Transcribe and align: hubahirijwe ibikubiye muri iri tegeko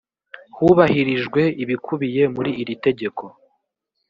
hubahirijwe 0.57 1.41
ibikubiye 1.63 2.23
muri 2.35 2.51
iri 2.61 2.75
tegeko 2.85 3.23